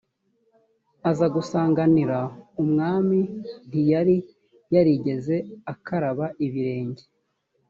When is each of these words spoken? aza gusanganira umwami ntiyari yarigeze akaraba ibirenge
aza 1.09 1.27
gusanganira 1.35 2.17
umwami 2.61 3.19
ntiyari 3.67 4.17
yarigeze 4.73 5.35
akaraba 5.73 6.25
ibirenge 6.45 7.03